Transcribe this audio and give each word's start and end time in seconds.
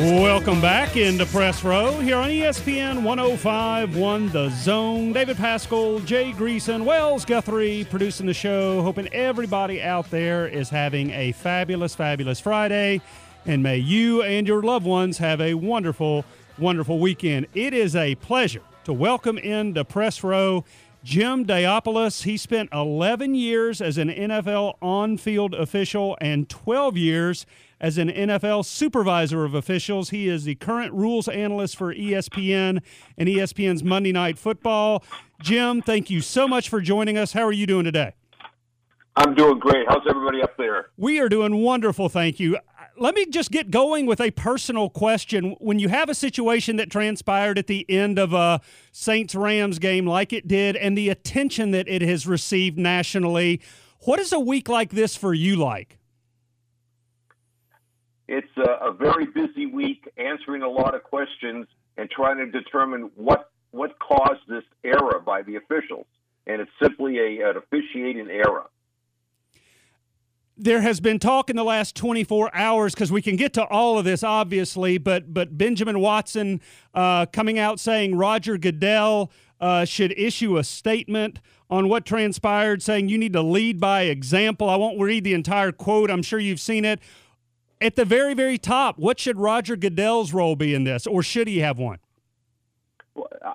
Welcome 0.00 0.62
back 0.62 0.96
into 0.96 1.26
Press 1.26 1.62
Row 1.62 2.00
here 2.00 2.16
on 2.16 2.30
ESPN 2.30 3.02
1051 3.02 4.30
The 4.30 4.48
Zone. 4.48 5.12
David 5.12 5.36
Pascal, 5.36 5.98
Jay 6.00 6.32
Greason, 6.32 6.86
Wells 6.86 7.26
Guthrie 7.26 7.86
producing 7.90 8.24
the 8.24 8.32
show. 8.32 8.80
Hoping 8.80 9.12
everybody 9.12 9.82
out 9.82 10.10
there 10.10 10.48
is 10.48 10.70
having 10.70 11.10
a 11.10 11.32
fabulous, 11.32 11.94
fabulous 11.94 12.40
Friday. 12.40 13.02
And 13.44 13.62
may 13.62 13.76
you 13.76 14.22
and 14.22 14.48
your 14.48 14.62
loved 14.62 14.86
ones 14.86 15.18
have 15.18 15.38
a 15.38 15.52
wonderful, 15.52 16.24
wonderful 16.56 16.98
weekend. 16.98 17.48
It 17.52 17.74
is 17.74 17.94
a 17.94 18.14
pleasure 18.14 18.62
to 18.84 18.94
welcome 18.94 19.36
into 19.36 19.84
Press 19.84 20.24
Row 20.24 20.64
Jim 21.04 21.44
Daopoulos. 21.44 22.22
He 22.22 22.38
spent 22.38 22.70
11 22.72 23.34
years 23.34 23.82
as 23.82 23.98
an 23.98 24.08
NFL 24.08 24.76
on 24.80 25.18
field 25.18 25.52
official 25.52 26.16
and 26.22 26.48
12 26.48 26.96
years 26.96 27.44
as 27.80 27.98
an 27.98 28.08
NFL 28.08 28.64
supervisor 28.64 29.44
of 29.44 29.54
officials. 29.54 30.10
He 30.10 30.28
is 30.28 30.44
the 30.44 30.54
current 30.56 30.92
rules 30.92 31.28
analyst 31.28 31.76
for 31.76 31.94
ESPN 31.94 32.82
and 33.16 33.28
ESPN's 33.28 33.82
Monday 33.82 34.12
Night 34.12 34.38
Football. 34.38 35.02
Jim, 35.40 35.80
thank 35.80 36.10
you 36.10 36.20
so 36.20 36.46
much 36.46 36.68
for 36.68 36.80
joining 36.80 37.16
us. 37.16 37.32
How 37.32 37.42
are 37.42 37.52
you 37.52 37.66
doing 37.66 37.84
today? 37.84 38.14
I'm 39.16 39.34
doing 39.34 39.58
great. 39.58 39.86
How's 39.88 40.06
everybody 40.08 40.42
up 40.42 40.56
there? 40.56 40.90
We 40.96 41.18
are 41.20 41.28
doing 41.28 41.56
wonderful, 41.56 42.08
thank 42.08 42.38
you. 42.38 42.58
Let 42.96 43.14
me 43.14 43.24
just 43.26 43.50
get 43.50 43.70
going 43.70 44.04
with 44.04 44.20
a 44.20 44.30
personal 44.30 44.90
question. 44.90 45.56
When 45.58 45.78
you 45.78 45.88
have 45.88 46.10
a 46.10 46.14
situation 46.14 46.76
that 46.76 46.90
transpired 46.90 47.58
at 47.58 47.66
the 47.66 47.86
end 47.88 48.18
of 48.18 48.34
a 48.34 48.60
Saints 48.92 49.34
Rams 49.34 49.78
game 49.78 50.06
like 50.06 50.32
it 50.34 50.46
did 50.46 50.76
and 50.76 50.98
the 50.98 51.08
attention 51.08 51.70
that 51.70 51.88
it 51.88 52.02
has 52.02 52.26
received 52.26 52.78
nationally, 52.78 53.62
what 54.00 54.20
is 54.20 54.32
a 54.32 54.40
week 54.40 54.68
like 54.68 54.90
this 54.90 55.16
for 55.16 55.32
you 55.32 55.56
like? 55.56 55.98
It's 58.30 58.56
a, 58.56 58.90
a 58.90 58.92
very 58.92 59.26
busy 59.26 59.66
week, 59.66 60.08
answering 60.16 60.62
a 60.62 60.68
lot 60.68 60.94
of 60.94 61.02
questions 61.02 61.66
and 61.96 62.08
trying 62.08 62.36
to 62.36 62.46
determine 62.46 63.10
what 63.16 63.50
what 63.72 63.98
caused 63.98 64.40
this 64.48 64.62
error 64.84 65.20
by 65.24 65.42
the 65.42 65.56
officials. 65.56 66.06
And 66.46 66.60
it's 66.60 66.70
simply 66.80 67.18
a, 67.18 67.50
an 67.50 67.56
officiating 67.56 68.28
error. 68.30 68.66
there 70.56 70.80
has 70.80 71.00
been 71.00 71.18
talk 71.18 71.50
in 71.50 71.56
the 71.56 71.64
last 71.64 71.96
24 71.96 72.54
hours 72.54 72.94
because 72.94 73.10
we 73.10 73.22
can 73.22 73.34
get 73.34 73.52
to 73.54 73.64
all 73.64 73.98
of 73.98 74.04
this 74.04 74.22
obviously 74.22 74.98
but 74.98 75.32
but 75.32 75.56
benjamin 75.56 76.00
watson 76.00 76.60
uh, 76.94 77.24
coming 77.26 77.58
out 77.58 77.80
saying 77.80 78.14
roger 78.14 78.58
goodell 78.58 79.30
uh, 79.60 79.84
should 79.84 80.12
issue 80.18 80.58
a 80.58 80.64
statement 80.64 81.40
on 81.70 81.88
what 81.88 82.04
transpired 82.04 82.82
saying 82.82 83.08
you 83.08 83.16
need 83.16 83.32
to 83.32 83.42
lead 83.42 83.80
by 83.80 84.02
example 84.02 84.68
i 84.68 84.76
won't 84.76 85.00
read 85.00 85.24
the 85.24 85.32
entire 85.32 85.72
quote 85.72 86.10
i'm 86.10 86.22
sure 86.22 86.38
you've 86.38 86.60
seen 86.60 86.84
it 86.84 87.00
at 87.80 87.96
the 87.96 88.04
very 88.04 88.34
very 88.34 88.58
top 88.58 88.98
what 88.98 89.18
should 89.18 89.38
roger 89.38 89.76
goodell's 89.76 90.32
role 90.32 90.56
be 90.56 90.74
in 90.74 90.84
this 90.84 91.06
or 91.06 91.22
should 91.22 91.48
he 91.48 91.60
have 91.60 91.78
one 91.78 91.98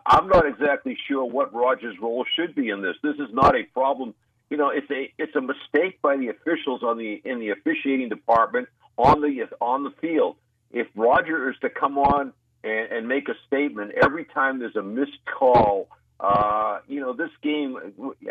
I'm 0.06 0.28
not 0.28 0.46
exactly 0.46 0.98
sure 1.08 1.26
what 1.26 1.54
Rogers' 1.54 1.96
role 2.02 2.26
should 2.36 2.56
be 2.56 2.70
in 2.70 2.82
this. 2.82 2.96
This 3.02 3.16
is 3.16 3.34
not 3.34 3.56
a 3.56 3.64
problem. 3.64 4.14
You 4.50 4.58
know, 4.58 4.70
it's 4.70 4.90
a 4.92 5.12
it's 5.18 5.36
a 5.36 5.42
mistake 5.42 6.02
by 6.02 6.18
the 6.18 6.28
officials 6.28 6.84
on 6.84 6.98
the 6.98 7.22
in 7.26 7.40
the 7.40 7.50
officiating 7.50 8.10
department 8.10 8.68
on 8.98 9.22
the 9.22 9.48
on 9.60 9.84
the 9.84 9.92
field. 10.02 10.36
If 10.72 10.88
Roger 10.96 11.50
is 11.50 11.56
to 11.62 11.70
come 11.70 11.98
on 11.98 12.34
and, 12.64 12.92
and 12.92 13.08
make 13.08 13.30
a 13.30 13.36
statement 13.48 13.94
every 14.04 14.26
time 14.26 14.60
there's 14.60 14.76
a 14.76 14.84
missed 14.84 15.20
call, 15.26 15.88
uh, 16.20 16.80
you 16.88 17.00
know, 17.00 17.14
this 17.14 17.32
game. 17.42 17.78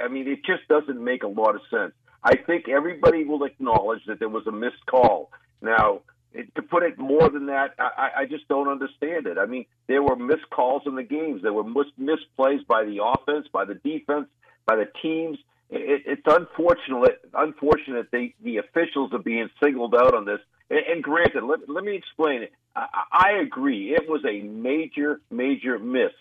I 0.03 0.09
mean, 0.09 0.29
it 0.29 0.45
just 0.45 0.69
doesn't 0.69 1.03
make 1.03 1.23
a 1.23 1.29
lot 1.29 1.55
of 1.55 1.63
sense. 1.71 1.93
I 2.23 2.37
think 2.37 2.69
everybody 2.69 3.25
will 3.25 3.45
acknowledge 3.45 4.01
that 4.07 4.19
there 4.19 4.29
was 4.29 4.47
a 4.47 4.53
missed 4.53 4.87
call. 4.87 5.31
Now, 5.65 6.03
to 6.57 6.63
put 6.63 6.83
it 6.83 6.99
more 6.99 7.29
than 7.29 7.47
that, 7.47 7.75
I, 7.79 8.11
I 8.19 8.27
just 8.27 8.47
don't 8.49 8.69
understand 8.69 9.27
it. 9.27 9.39
I 9.39 9.47
mean, 9.47 9.67
there 9.87 10.03
were 10.03 10.17
missed 10.17 10.51
calls 10.51 10.83
in 10.87 10.95
the 10.95 11.03
games. 11.03 11.43
There 11.43 11.53
were 11.53 11.65
mis- 11.65 11.93
missed 11.97 12.27
plays 12.37 12.61
by 12.67 12.85
the 12.85 13.03
offense, 13.03 13.47
by 13.53 13.65
the 13.65 13.75
defense, 13.75 14.27
by 14.67 14.77
the 14.77 14.89
teams. 15.01 15.39
It, 15.71 16.03
it's 16.07 16.23
unfortunate. 16.27 17.21
Unfortunate 17.33 18.11
the 18.11 18.33
the 18.43 18.59
officials 18.59 19.13
are 19.13 19.19
being 19.19 19.49
singled 19.63 19.95
out 19.95 20.15
on 20.15 20.25
this. 20.25 20.41
And, 20.71 20.81
and 20.81 21.03
granted, 21.03 21.45
let, 21.45 21.69
let 21.69 21.85
me 21.85 21.97
explain 21.97 22.43
it. 22.43 22.53
I, 22.75 22.87
I 23.13 23.31
agree. 23.41 23.95
It 23.95 24.09
was 24.09 24.25
a 24.25 24.41
major, 24.43 25.21
major 25.31 25.79
miss 25.79 26.13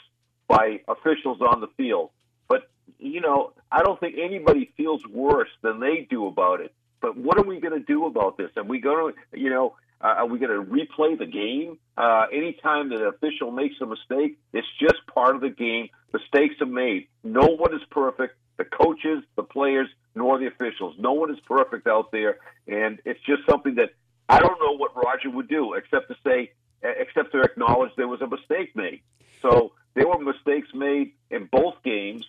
by 0.48 0.82
officials 0.88 1.42
on 1.42 1.60
the 1.60 1.68
field. 1.76 2.12
But 2.48 2.70
you 3.00 3.22
know, 3.22 3.54
I 3.72 3.82
don't 3.82 4.00
think 4.00 4.16
anybody 4.18 4.72
feels 4.78 5.06
worse 5.08 5.50
than 5.62 5.80
they 5.80 6.08
do 6.10 6.28
about 6.28 6.62
it. 6.62 6.74
But 7.04 7.18
what 7.18 7.38
are 7.38 7.44
we 7.44 7.60
going 7.60 7.78
to 7.78 7.86
do 7.86 8.06
about 8.06 8.38
this? 8.38 8.50
Are 8.56 8.64
we 8.64 8.80
going 8.80 9.14
to, 9.14 9.38
you 9.38 9.50
know, 9.50 9.76
uh, 10.00 10.20
are 10.20 10.26
we 10.26 10.40
going 10.40 10.52
to 10.58 10.72
replay 10.72 11.20
the 11.20 11.26
game? 11.26 11.78
Uh, 11.98 12.28
anytime 12.32 12.90
that 12.90 13.02
an 13.02 13.08
official 13.08 13.52
makes 13.52 13.76
a 13.82 13.86
mistake, 13.86 14.40
it's 14.54 14.68
just 14.80 15.06
part 15.14 15.36
of 15.36 15.42
the 15.42 15.50
game. 15.50 15.90
Mistakes 16.14 16.56
are 16.62 16.66
made. 16.66 17.10
No 17.22 17.46
one 17.46 17.76
is 17.76 17.82
perfect. 17.92 18.38
The 18.56 18.64
coaches, 18.64 19.22
the 19.36 19.44
players, 19.44 19.90
nor 20.16 20.40
the 20.40 20.48
officials. 20.48 20.96
No 20.98 21.12
one 21.12 21.30
is 21.30 21.40
perfect 21.42 21.88
out 21.88 22.14
there, 22.14 22.38
and 22.70 23.00
it's 23.04 23.20
just 23.28 23.42
something 23.50 23.76
that 23.76 23.90
I 24.30 24.40
don't 24.40 24.60
know 24.62 24.78
what 24.78 24.96
Roger 24.96 25.30
would 25.30 25.50
do 25.50 25.74
except 25.74 26.08
to 26.08 26.16
say, 26.24 26.54
except 26.82 27.34
to 27.34 27.42
acknowledge 27.42 27.92
there 27.98 28.08
was 28.08 28.22
a 28.22 28.28
mistake 28.28 28.78
made. 28.78 29.02
So 29.42 29.74
there 29.94 30.08
were 30.08 30.20
mistakes 30.20 30.70
made 30.74 31.12
in 31.30 31.50
both 31.52 31.76
games 31.84 32.26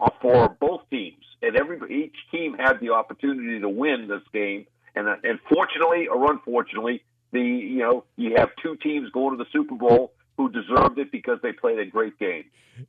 uh, 0.00 0.08
for 0.22 0.48
every 1.74 2.04
each 2.04 2.16
team 2.30 2.54
had 2.54 2.80
the 2.80 2.90
opportunity 2.90 3.60
to 3.60 3.68
win 3.68 4.08
this 4.08 4.22
game. 4.32 4.66
And, 4.94 5.08
uh, 5.08 5.16
and 5.24 5.38
fortunately 5.52 6.06
or 6.08 6.30
unfortunately, 6.30 7.02
the 7.32 7.40
you 7.40 7.80
know 7.80 8.04
you 8.16 8.36
have 8.36 8.50
two 8.62 8.76
teams 8.76 9.10
going 9.10 9.36
to 9.36 9.42
the 9.42 9.50
Super 9.52 9.74
Bowl 9.74 10.12
who 10.36 10.50
deserved 10.50 10.98
it 10.98 11.12
because 11.12 11.38
they 11.42 11.52
played 11.52 11.78
a 11.78 11.86
great 11.86 12.18
game. 12.18 12.44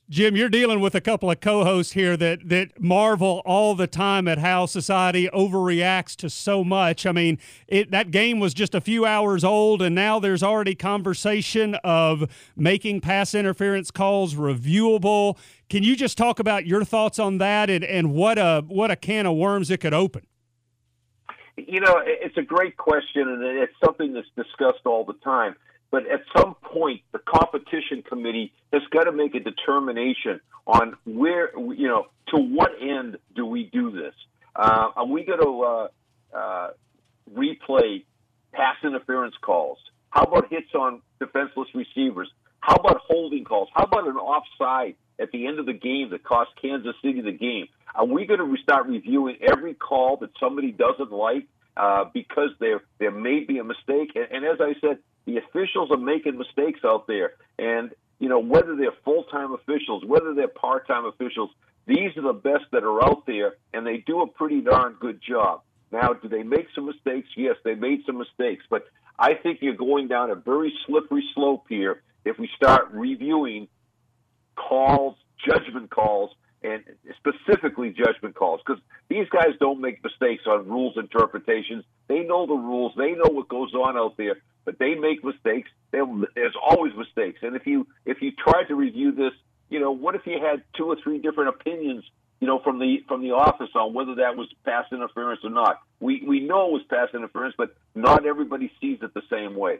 Jim, 0.09 0.35
you're 0.35 0.49
dealing 0.49 0.79
with 0.79 0.95
a 0.95 1.01
couple 1.01 1.29
of 1.29 1.39
co-hosts 1.39 1.93
here 1.93 2.17
that 2.17 2.49
that 2.49 2.81
marvel 2.81 3.43
all 3.45 3.75
the 3.75 3.85
time 3.85 4.27
at 4.27 4.39
how 4.39 4.65
society 4.65 5.29
overreacts 5.31 6.15
to 6.15 6.29
so 6.29 6.63
much. 6.63 7.05
I 7.05 7.11
mean, 7.11 7.37
it, 7.67 7.91
that 7.91 8.09
game 8.09 8.39
was 8.39 8.55
just 8.55 8.73
a 8.73 8.81
few 8.81 9.05
hours 9.05 9.43
old, 9.43 9.83
and 9.83 9.93
now 9.93 10.19
there's 10.19 10.41
already 10.41 10.73
conversation 10.73 11.75
of 11.83 12.27
making 12.55 13.01
pass 13.01 13.35
interference 13.35 13.91
calls 13.91 14.33
reviewable. 14.33 15.37
Can 15.69 15.83
you 15.83 15.95
just 15.95 16.17
talk 16.17 16.39
about 16.39 16.65
your 16.65 16.83
thoughts 16.83 17.17
on 17.17 17.39
that 17.39 17.69
and, 17.69 17.83
and 17.83 18.13
what 18.13 18.37
a 18.37 18.63
what 18.67 18.91
a 18.91 18.95
can 18.95 19.25
of 19.25 19.35
worms 19.35 19.71
it 19.71 19.79
could 19.79 19.93
open? 19.93 20.27
You 21.57 21.79
know, 21.79 22.01
it's 22.05 22.37
a 22.37 22.41
great 22.41 22.75
question, 22.75 23.29
and 23.29 23.41
it's 23.41 23.73
something 23.83 24.13
that's 24.13 24.27
discussed 24.35 24.85
all 24.85 25.05
the 25.05 25.13
time. 25.23 25.55
But 25.89 26.03
at 26.07 26.21
some 26.37 26.55
point, 26.55 27.01
the 27.13 27.19
competition 27.19 28.03
committee 28.03 28.51
has 28.73 28.81
got 28.91 29.05
to 29.05 29.13
make 29.13 29.33
a 29.35 29.39
determination 29.39 30.41
on 30.67 30.97
where, 31.05 31.57
you 31.57 31.87
know, 31.87 32.07
to 32.27 32.37
what 32.37 32.71
end 32.81 33.17
do 33.35 33.45
we 33.45 33.69
do 33.71 33.91
this? 33.91 34.13
Uh, 34.55 34.89
are 34.95 35.05
we 35.05 35.23
going 35.23 35.39
to 35.39 35.61
uh, 35.63 35.87
uh, 36.37 36.69
replay 37.33 38.03
pass 38.51 38.75
interference 38.83 39.35
calls? 39.41 39.77
How 40.09 40.23
about 40.23 40.49
hits 40.49 40.73
on 40.73 41.01
defenseless 41.19 41.69
receivers? 41.73 42.29
How 42.59 42.75
about 42.75 43.01
holding 43.07 43.45
calls? 43.45 43.69
How 43.73 43.83
about 43.83 44.07
an 44.07 44.17
offside 44.17 44.95
at 45.19 45.31
the 45.31 45.47
end 45.47 45.59
of 45.59 45.65
the 45.65 45.73
game 45.73 46.09
that 46.11 46.23
cost 46.23 46.51
Kansas 46.61 46.95
City 47.01 47.21
the 47.21 47.31
game? 47.31 47.67
Are 47.93 48.05
we 48.05 48.25
going 48.25 48.39
to 48.39 48.61
start 48.61 48.87
reviewing 48.87 49.37
every 49.41 49.73
call 49.73 50.17
that 50.17 50.31
somebody 50.39 50.71
doesn't 50.71 51.11
like 51.11 51.47
uh, 51.77 52.05
because 52.13 52.49
there 52.59 52.81
there 52.99 53.11
may 53.11 53.41
be 53.41 53.57
a 53.59 53.63
mistake? 53.63 54.11
And, 54.15 54.27
and 54.31 54.45
as 54.45 54.59
I 54.59 54.73
said, 54.81 54.99
the 55.25 55.37
officials 55.37 55.91
are 55.91 55.97
making 55.97 56.37
mistakes 56.37 56.81
out 56.85 57.07
there, 57.07 57.33
and 57.57 57.91
you 58.19 58.29
know 58.29 58.39
whether 58.39 58.75
they're 58.75 58.95
full 59.03 59.23
time 59.25 59.53
officials, 59.53 60.03
whether 60.05 60.33
they're 60.33 60.47
part 60.47 60.87
time 60.87 61.05
officials, 61.05 61.49
these 61.87 62.15
are 62.17 62.21
the 62.21 62.33
best 62.33 62.65
that 62.71 62.83
are 62.83 63.03
out 63.03 63.25
there, 63.25 63.55
and 63.73 63.85
they 63.85 63.97
do 63.97 64.21
a 64.21 64.27
pretty 64.27 64.61
darn 64.61 64.97
good 64.99 65.21
job. 65.21 65.61
Now, 65.91 66.13
do 66.13 66.27
they 66.27 66.43
make 66.43 66.67
some 66.75 66.87
mistakes? 66.87 67.29
Yes, 67.37 67.55
they 67.63 67.75
made 67.75 68.01
some 68.05 68.17
mistakes, 68.17 68.65
but 68.69 68.85
I 69.17 69.35
think 69.35 69.59
you're 69.61 69.75
going 69.75 70.07
down 70.07 70.29
a 70.29 70.35
very 70.35 70.73
slippery 70.85 71.23
slope 71.33 71.65
here 71.69 72.01
if 72.25 72.37
we 72.37 72.49
start 72.55 72.89
reviewing 72.91 73.67
calls, 74.55 75.15
judgment 75.47 75.89
calls, 75.89 76.31
and 76.63 76.83
specifically 77.17 77.91
judgment 77.91 78.35
calls, 78.35 78.61
because 78.65 78.81
these 79.07 79.27
guys 79.29 79.53
don't 79.59 79.81
make 79.81 80.03
mistakes 80.03 80.43
on 80.47 80.67
rules 80.67 80.95
interpretations. 80.97 81.83
They 82.07 82.21
know 82.21 82.47
the 82.47 82.55
rules. 82.55 82.93
They 82.97 83.11
know 83.11 83.29
what 83.29 83.47
goes 83.47 83.73
on 83.73 83.97
out 83.97 84.17
there, 84.17 84.37
but 84.63 84.79
they 84.79 84.95
make 84.95 85.23
mistakes. 85.23 85.69
They'll, 85.91 86.23
there's 86.33 86.55
always 86.61 86.93
mistakes, 86.95 87.39
and 87.43 87.55
if 87.55 87.67
you 87.67 87.87
if 88.05 88.21
you 88.21 88.31
try 88.31 88.63
to 88.63 88.75
review 88.75 89.11
this, 89.11 89.33
you 89.69 89.79
know, 89.79 89.91
what 89.91 90.15
if 90.15 90.21
you 90.25 90.39
had 90.41 90.63
two 90.75 90.85
or 90.85 90.97
three 91.03 91.19
different 91.19 91.49
opinions, 91.49 92.03
you 92.39 92.47
know, 92.47 92.59
from 92.59 92.79
the 92.79 93.03
from 93.07 93.21
the 93.21 93.31
office 93.31 93.69
on 93.75 93.93
whether 93.93 94.15
that 94.15 94.35
was 94.35 94.47
pass 94.65 94.85
interference 94.91 95.41
or 95.43 95.51
not? 95.51 95.81
We 95.99 96.23
we 96.27 96.39
know 96.41 96.67
it 96.67 96.73
was 96.73 96.83
pass 96.89 97.09
interference, 97.13 97.55
but 97.57 97.75
not 97.93 98.25
everybody 98.25 98.71
sees 98.81 98.99
it 99.01 99.13
the 99.13 99.23
same 99.29 99.55
way. 99.55 99.79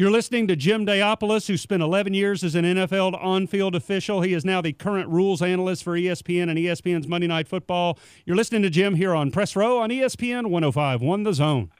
You're 0.00 0.10
listening 0.10 0.46
to 0.46 0.56
Jim 0.56 0.86
Daopoulos, 0.86 1.46
who 1.46 1.58
spent 1.58 1.82
11 1.82 2.14
years 2.14 2.42
as 2.42 2.54
an 2.54 2.64
NFL 2.64 3.22
on 3.22 3.46
field 3.46 3.74
official. 3.74 4.22
He 4.22 4.32
is 4.32 4.46
now 4.46 4.62
the 4.62 4.72
current 4.72 5.10
rules 5.10 5.42
analyst 5.42 5.84
for 5.84 5.92
ESPN 5.92 6.48
and 6.48 6.58
ESPN's 6.58 7.06
Monday 7.06 7.26
Night 7.26 7.46
Football. 7.46 7.98
You're 8.24 8.34
listening 8.34 8.62
to 8.62 8.70
Jim 8.70 8.94
here 8.94 9.14
on 9.14 9.30
Press 9.30 9.54
Row 9.54 9.76
on 9.76 9.90
ESPN 9.90 10.46
105.1 10.46 11.24
The 11.24 11.34
Zone. 11.34 11.70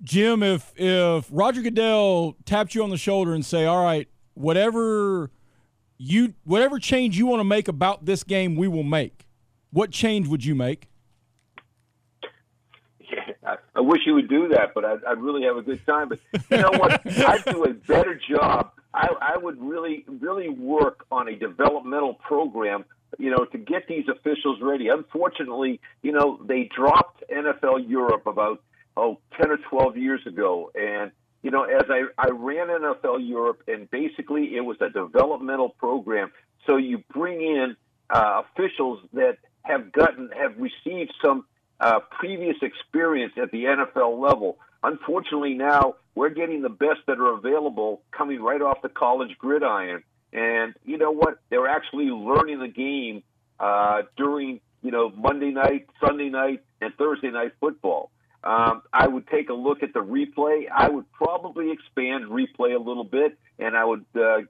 Jim, 0.00 0.44
if 0.44 0.72
if 0.76 1.26
Roger 1.28 1.60
Goodell 1.60 2.36
tapped 2.44 2.76
you 2.76 2.84
on 2.84 2.90
the 2.90 2.96
shoulder 2.96 3.34
and 3.34 3.44
say, 3.44 3.64
"All 3.64 3.82
right, 3.82 4.06
whatever 4.34 5.32
you 5.98 6.34
whatever 6.44 6.78
change 6.78 7.18
you 7.18 7.26
want 7.26 7.40
to 7.40 7.44
make 7.44 7.66
about 7.66 8.04
this 8.04 8.22
game, 8.22 8.54
we 8.54 8.68
will 8.68 8.84
make," 8.84 9.26
what 9.72 9.90
change 9.90 10.28
would 10.28 10.44
you 10.44 10.54
make? 10.54 10.88
I, 13.80 13.82
wish 13.82 14.02
you 14.04 14.14
would 14.14 14.28
do 14.28 14.48
that, 14.48 14.74
but 14.74 14.84
I'd, 14.84 15.04
I'd 15.04 15.18
really 15.18 15.44
have 15.44 15.56
a 15.56 15.62
good 15.62 15.84
time. 15.86 16.10
But 16.10 16.18
you 16.50 16.58
know 16.58 16.70
what? 16.78 17.00
I'd 17.06 17.44
do 17.44 17.64
a 17.64 17.72
better 17.72 18.20
job. 18.30 18.72
I, 18.92 19.08
I 19.20 19.38
would 19.38 19.60
really, 19.60 20.04
really 20.06 20.48
work 20.48 21.06
on 21.10 21.28
a 21.28 21.36
developmental 21.36 22.14
program, 22.14 22.84
you 23.18 23.30
know, 23.30 23.44
to 23.44 23.58
get 23.58 23.86
these 23.88 24.06
officials 24.08 24.60
ready. 24.60 24.88
Unfortunately, 24.88 25.80
you 26.02 26.12
know, 26.12 26.40
they 26.46 26.68
dropped 26.74 27.24
NFL 27.30 27.88
Europe 27.88 28.26
about 28.26 28.62
oh 28.96 29.18
10 29.40 29.50
or 29.50 29.58
12 29.70 29.96
years 29.96 30.20
ago, 30.26 30.70
and 30.74 31.10
you 31.42 31.50
know, 31.50 31.64
as 31.64 31.84
I, 31.88 32.02
I 32.18 32.28
ran 32.30 32.68
NFL 32.68 33.26
Europe, 33.26 33.62
and 33.66 33.90
basically 33.90 34.56
it 34.56 34.60
was 34.60 34.76
a 34.80 34.90
developmental 34.90 35.70
program. 35.70 36.32
So 36.66 36.76
you 36.76 37.02
bring 37.14 37.40
in 37.40 37.76
uh, 38.10 38.42
officials 38.44 39.00
that 39.14 39.38
have 39.62 39.92
gotten 39.92 40.30
have 40.36 40.54
received 40.58 41.12
some 41.24 41.44
uh, 41.80 42.00
previous 42.18 42.56
experience 42.62 43.32
at 43.40 43.50
the 43.50 43.64
NFL 43.64 44.20
level. 44.20 44.58
Unfortunately, 44.82 45.54
now 45.54 45.94
we're 46.14 46.30
getting 46.30 46.62
the 46.62 46.68
best 46.68 47.00
that 47.06 47.18
are 47.18 47.34
available 47.34 48.02
coming 48.12 48.42
right 48.42 48.60
off 48.60 48.82
the 48.82 48.88
college 48.88 49.36
gridiron. 49.38 50.02
And 50.32 50.74
you 50.84 50.98
know 50.98 51.10
what? 51.10 51.38
They're 51.48 51.68
actually 51.68 52.06
learning 52.06 52.60
the 52.60 52.68
game 52.68 53.22
uh, 53.58 54.02
during 54.16 54.60
you 54.82 54.90
know 54.90 55.10
Monday 55.10 55.50
night, 55.50 55.88
Sunday 56.04 56.28
night, 56.28 56.62
and 56.80 56.94
Thursday 56.94 57.30
night 57.30 57.52
football. 57.60 58.10
Um, 58.42 58.82
I 58.92 59.06
would 59.06 59.26
take 59.28 59.50
a 59.50 59.54
look 59.54 59.82
at 59.82 59.92
the 59.92 60.00
replay. 60.00 60.64
I 60.74 60.88
would 60.88 61.10
probably 61.12 61.72
expand 61.72 62.26
replay 62.26 62.74
a 62.74 62.78
little 62.78 63.04
bit, 63.04 63.38
and 63.58 63.76
I 63.76 63.84
would 63.84 64.06
uh, 64.14 64.42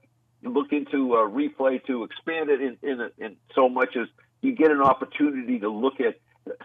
look 0.43 0.71
into 0.71 1.15
uh, 1.15 1.27
replay 1.27 1.85
to 1.87 2.03
expand 2.03 2.49
it 2.49 2.61
in, 2.61 2.77
in, 2.81 3.09
in 3.17 3.35
so 3.53 3.67
much 3.67 3.97
as 3.97 4.07
you 4.41 4.55
get 4.55 4.71
an 4.71 4.81
opportunity 4.81 5.59
to 5.59 5.69
look 5.69 5.99
at 5.99 6.15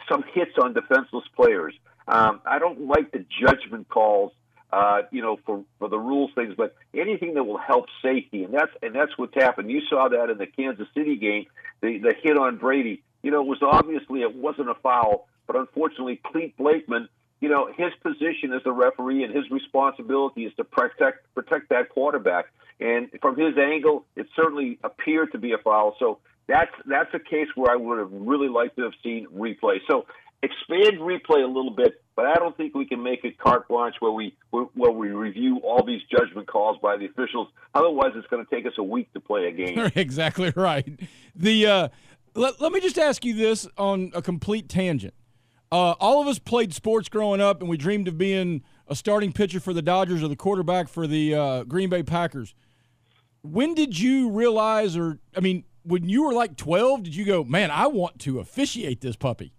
some 0.09 0.25
hits 0.35 0.53
on 0.61 0.73
defenseless 0.73 1.25
players. 1.35 1.75
Um, 2.09 2.41
I 2.47 2.59
don't 2.59 2.87
like 2.87 3.11
the 3.13 3.25
judgment 3.41 3.89
calls, 3.89 4.33
uh, 4.73 5.03
you 5.11 5.23
know, 5.23 5.39
for, 5.45 5.65
for 5.79 5.89
the 5.89 5.99
rules 5.99 6.31
things, 6.35 6.55
but 6.57 6.77
anything 6.95 7.35
that 7.35 7.45
will 7.45 7.59
help 7.59 7.87
safety, 8.03 8.45
and 8.45 8.55
that's 8.55 8.73
and 8.83 8.95
that's 8.95 9.17
what's 9.17 9.35
happened. 9.35 9.71
You 9.71 9.81
saw 9.89 10.09
that 10.09 10.31
in 10.31 10.39
the 10.39 10.47
Kansas 10.47 10.89
City 10.95 11.17
game, 11.17 11.47
the 11.81 11.99
the 11.99 12.15
hit 12.23 12.37
on 12.37 12.59
Brady. 12.59 13.03
You 13.23 13.31
know, 13.33 13.41
it 13.41 13.47
was 13.49 13.59
obviously 13.63 14.23
it 14.23 14.37
wasn't 14.37 14.71
a 14.71 14.75
foul, 14.75 15.27
but 15.47 15.57
unfortunately, 15.57 16.21
Clete 16.25 16.57
Blakeman, 16.57 17.09
you 17.41 17.49
know, 17.49 17.73
his 17.77 17.93
position 18.03 18.53
as 18.53 18.63
the 18.63 18.73
referee 18.73 19.25
and 19.25 19.35
his 19.35 19.51
responsibility 19.51 20.45
is 20.45 20.55
to 20.57 20.65
protect 20.65 21.33
protect 21.35 21.71
that 21.71 21.89
quarterback. 21.89 22.47
And 22.79 23.09
from 23.23 23.37
his 23.37 23.57
angle, 23.57 24.05
it 24.17 24.27
certainly 24.37 24.79
appeared 24.85 25.33
to 25.33 25.39
be 25.39 25.53
a 25.53 25.59
foul. 25.59 25.97
So 25.99 26.19
that's 26.49 26.71
that's 26.87 27.13
a 27.15 27.19
case 27.19 27.49
where 27.55 27.73
I 27.73 27.77
would 27.77 27.99
have 27.99 28.13
really 28.13 28.49
liked 28.49 28.77
to 28.77 28.83
have 28.83 28.93
seen 29.03 29.27
replay. 29.35 29.79
So 29.89 30.07
expand 30.43 31.01
replay 31.01 31.43
a 31.43 31.47
little 31.47 31.75
bit, 31.75 32.01
but 32.15 32.27
I 32.27 32.35
don't 32.35 32.57
think 32.57 32.75
we 32.75 32.87
can 32.87 33.03
make 33.03 33.25
it 33.25 33.39
carte 33.39 33.69
blanche 33.69 33.97
where 34.01 34.13
we 34.13 34.37
where 34.51 34.93
we 34.93 35.09
review 35.09 35.59
all 35.65 35.85
these 35.85 36.03
judgment 36.11 36.47
calls 36.47 36.79
by 36.83 36.97
the 36.97 37.07
officials. 37.07 37.49
Otherwise, 37.75 38.13
it's 38.15 38.27
going 38.29 38.45
to 38.45 38.55
take 38.55 38.67
us 38.67 38.75
a 38.79 38.83
week 38.83 39.13
to 39.15 39.21
play 39.21 39.47
a 39.47 39.53
game. 39.53 39.91
exactly 39.95 40.53
right. 40.55 41.01
The 41.35 41.67
uh, 41.67 41.89
let, 42.35 42.61
let 42.61 42.73
me 42.73 42.81
just 42.81 42.99
ask 42.99 43.25
you 43.25 43.35
this 43.35 43.67
on 43.77 44.13
a 44.15 44.23
complete 44.23 44.69
tangent. 44.69 45.15
Uh, 45.73 45.93
all 45.99 46.23
of 46.23 46.29
us 46.29 46.39
played 46.39 46.73
sports 46.73 47.09
growing 47.09 47.41
up, 47.41 47.61
and 47.61 47.69
we 47.69 47.77
dreamed 47.77 48.07
of 48.07 48.17
being 48.17 48.63
a 48.87 48.95
starting 48.95 49.33
pitcher 49.33 49.59
for 49.59 49.73
the 49.73 49.83
Dodgers 49.83 50.23
or 50.23 50.29
the 50.29 50.37
quarterback 50.37 50.89
for 50.89 51.09
the 51.09 51.35
uh, 51.35 51.65
Green 51.65 51.89
Bay 51.89 52.05
Packers. 52.05 52.55
When 53.43 53.75
did 53.75 53.99
you 53.99 54.31
realize, 54.31 54.97
or 54.97 55.19
I 55.37 55.41
mean, 55.41 55.65
when 55.87 56.09
you 56.09 56.25
were 56.25 56.33
like 56.33 56.57
12, 56.57 57.05
did 57.05 57.17
you 57.17 57.25
go, 57.25 57.45
man, 57.45 57.71
I 57.71 57.87
want 57.87 58.19
to 58.21 58.41
officiate 58.41 59.01
this 59.01 59.17
puppy? 59.17 59.53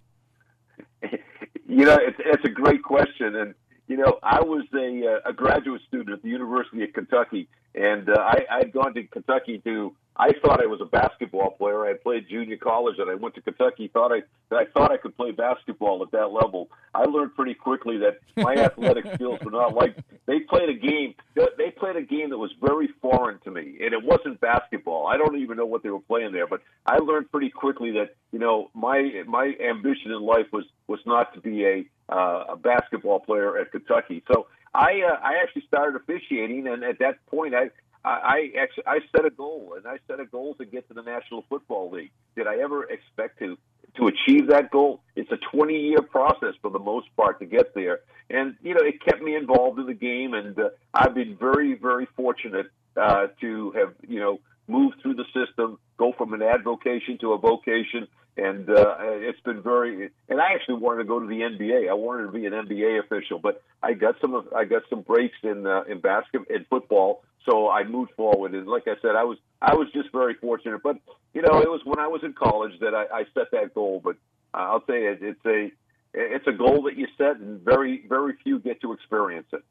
you 1.02 1.86
know, 1.86 1.98
it's, 2.00 2.18
it's 2.20 2.44
a 2.46 2.50
great 2.50 2.84
question. 2.84 3.36
And, 3.36 3.56
you 3.88 3.98
know, 3.98 4.20
I 4.22 4.42
was 4.42 4.66
a, 4.74 5.08
uh, 5.08 5.30
a 5.30 5.34
graduate 5.34 5.82
student 5.88 6.10
at 6.10 6.22
the 6.22 6.30
University 6.30 6.84
of 6.84 6.94
Kentucky, 6.94 7.48
and 7.74 8.10
uh, 8.10 8.20
I, 8.20 8.46
I'd 8.52 8.74
gone 8.74 8.94
to 8.96 9.04
Kentucky 9.04 9.62
to 9.64 9.96
I 10.20 10.32
thought 10.42 10.62
I 10.62 10.66
was 10.66 10.82
a 10.82 10.86
basketball 10.86 11.52
player. 11.52 11.86
I 11.86 11.94
played 11.94 12.28
junior 12.28 12.58
college, 12.58 12.96
and 12.98 13.10
I 13.10 13.16
went 13.16 13.36
to 13.36 13.42
Kentucky. 13.42 13.88
Thought 13.94 14.12
I 14.12 14.24
that 14.50 14.56
I 14.56 14.66
thought 14.66 14.92
I 14.92 14.98
could 14.98 15.16
play 15.16 15.32
basketball 15.32 16.02
at 16.02 16.12
that 16.12 16.32
level. 16.32 16.70
I 16.96 17.04
learned 17.04 17.36
pretty 17.36 17.54
quickly 17.54 18.00
that 18.00 18.20
my 18.36 18.56
athletic 18.66 19.06
skills 19.14 19.40
were 19.44 19.52
not 19.52 19.76
like 19.76 19.96
they 20.26 20.40
played 20.40 20.70
a 20.70 20.74
game. 20.74 21.14
They 21.36 21.70
played 21.72 21.98
a 21.98 22.02
game 22.02 22.32
that 22.32 22.38
was 22.38 22.52
very 22.62 22.90
foreign 23.02 23.40
to 23.42 23.52
me, 23.52 23.78
and 23.80 23.94
it 23.94 24.04
wasn't 24.04 24.40
basketball. 24.42 25.06
I 25.06 25.18
don't 25.18 25.38
even 25.38 25.56
know 25.58 25.68
what 25.68 25.84
they 25.84 25.90
were 25.90 26.00
playing 26.00 26.32
there, 26.32 26.48
but 26.48 26.62
I 26.86 26.98
learned 26.98 27.32
pretty 27.32 27.52
quickly 27.52 27.92
that 27.92 28.16
you 28.32 28.40
know 28.40 28.72
my 28.74 29.24
my 29.28 29.54
ambition 29.64 30.12
in 30.12 30.22
life 30.22 30.48
was 30.52 30.66
was 30.88 31.00
not 31.06 31.34
to 31.36 31.42
be 31.42 31.64
a 31.66 31.86
uh, 32.10 32.46
a 32.50 32.56
basketball 32.56 33.20
player 33.20 33.58
at 33.58 33.72
Kentucky. 33.72 34.24
So 34.32 34.48
I 34.74 35.02
uh, 35.02 35.20
I 35.24 35.42
actually 35.44 35.64
started 35.68 36.00
officiating, 36.02 36.68
and 36.68 36.84
at 36.84 37.00
that 37.00 37.26
point, 37.28 37.54
I 37.54 37.70
I 38.04 38.52
actually 38.60 38.84
I 38.88 39.00
set 39.16 39.26
a 39.26 39.30
goal, 39.30 39.74
and 39.76 39.86
I 39.88 39.98
set 40.08 40.20
a 40.20 40.26
goal 40.26 40.56
to 40.56 40.66
get 40.66 40.88
to 40.88 40.94
the 40.94 41.02
National 41.02 41.44
Football 41.50 41.92
League. 41.92 42.12
Did 42.36 42.48
I 42.48 42.58
ever 42.58 42.84
expect 42.86 43.40
to 43.40 43.58
to 43.98 44.08
achieve 44.08 44.48
that 44.48 44.72
goal? 44.72 45.02
It's 45.16 45.32
a 45.32 45.38
20 45.56 45.74
year 45.74 46.02
process 46.02 46.54
for 46.62 46.70
the 46.70 46.80
most 46.80 47.08
part 47.16 47.40
to 47.40 47.46
get 47.46 47.74
there, 47.74 48.00
and 48.30 48.56
you 48.62 48.74
know 48.74 48.82
it 48.82 49.04
kept 49.04 49.22
me 49.22 49.36
involved 49.36 49.80
in 49.80 49.88
the 49.88 49.94
game, 49.94 50.34
and 50.34 50.58
uh, 50.58 50.70
I've 50.94 51.14
been 51.14 51.36
very 51.36 51.74
very 51.74 52.08
fortunate 52.16 52.68
uh, 52.96 53.28
to 53.42 53.72
have 53.72 53.94
you 54.08 54.20
know 54.20 54.40
moved 54.68 55.02
through 55.02 55.16
the 55.16 55.26
system, 55.34 55.80
go 55.98 56.14
from 56.18 56.34
an 56.34 56.42
advocation 56.42 57.18
to 57.20 57.34
a 57.34 57.38
vocation, 57.38 58.08
and 58.38 58.70
uh, 58.70 58.96
it's 59.00 59.40
been 59.42 59.62
very. 59.62 60.10
And 60.30 60.40
I 60.40 60.54
actually 60.54 60.76
wanted 60.76 61.04
to 61.04 61.08
go 61.08 61.20
to 61.20 61.28
the 61.28 61.40
NBA. 61.40 61.90
I 61.90 61.94
wanted 61.94 62.26
to 62.26 62.32
be 62.32 62.46
an 62.46 62.54
NBA 62.54 63.00
official, 63.00 63.40
but 63.40 63.62
I 63.82 63.94
got 63.94 64.16
some. 64.22 64.48
I 64.56 64.66
got 64.66 64.84
some 64.90 65.02
breaks 65.02 65.38
in 65.44 65.66
uh, 65.66 65.84
in 65.88 66.00
basketball, 66.00 66.56
in 66.56 66.66
football, 66.70 67.24
so 67.48 67.70
I 67.70 67.84
moved 67.84 68.12
forward. 68.16 68.54
And 68.54 68.68
like 68.68 68.84
I 68.88 68.96
said, 69.02 69.16
I 69.16 69.24
was 69.24 69.38
I 69.62 69.74
was 69.76 69.88
just 69.94 70.12
very 70.12 70.36
fortunate. 70.36 70.82
But 70.84 70.98
you 71.34 71.42
know, 71.42 71.60
it 71.60 71.70
was 71.70 71.82
when 71.86 72.00
I 72.00 72.08
was 72.08 72.22
in 72.24 72.34
college 72.34 72.74
that 72.82 72.94
I, 72.94 73.20
I 73.20 73.24
set 73.34 73.52
that 73.52 73.74
goal. 73.74 74.02
But 74.04 74.18
uh, 74.54 74.58
I'll 74.58 74.84
say 74.88 75.08
you, 75.08 75.20
it's 75.22 75.46
a 75.46 75.72
it's 76.14 76.48
a 76.48 76.52
goal 76.52 76.84
that 76.84 76.98
you 76.98 77.08
set, 77.18 77.38
and 77.38 77.62
very 77.62 78.06
very 78.08 78.34
few 78.44 78.60
get 78.60 78.82
to 78.82 78.94
experience 78.94 79.48
it. 79.54 79.64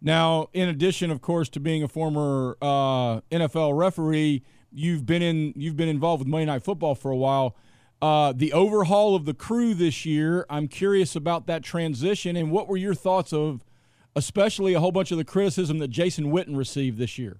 Now, 0.00 0.48
in 0.52 0.68
addition, 0.68 1.10
of 1.10 1.20
course, 1.20 1.48
to 1.50 1.60
being 1.60 1.82
a 1.82 1.88
former 1.88 2.56
uh, 2.60 3.20
NFL 3.30 3.76
referee, 3.78 4.42
you've 4.70 5.06
been 5.06 5.22
in 5.22 5.52
you've 5.56 5.76
been 5.76 5.88
involved 5.88 6.20
with 6.20 6.28
Monday 6.28 6.46
Night 6.46 6.62
Football 6.62 6.94
for 6.94 7.10
a 7.10 7.16
while. 7.16 7.56
Uh, 8.02 8.32
the 8.36 8.52
overhaul 8.52 9.16
of 9.16 9.24
the 9.24 9.32
crew 9.32 9.72
this 9.72 10.04
year, 10.04 10.44
I'm 10.50 10.68
curious 10.68 11.16
about 11.16 11.46
that 11.46 11.62
transition 11.62 12.36
and 12.36 12.50
what 12.50 12.68
were 12.68 12.76
your 12.76 12.94
thoughts 12.94 13.32
of, 13.32 13.64
especially 14.16 14.74
a 14.74 14.80
whole 14.80 14.90
bunch 14.90 15.12
of 15.12 15.18
the 15.18 15.24
criticism 15.24 15.78
that 15.78 15.88
Jason 15.88 16.32
Witten 16.32 16.56
received 16.56 16.98
this 16.98 17.18
year? 17.18 17.38